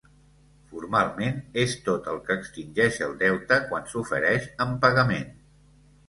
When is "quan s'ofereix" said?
3.67-4.47